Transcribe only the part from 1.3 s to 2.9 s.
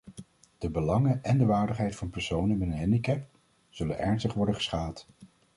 de waardigheid van personen met een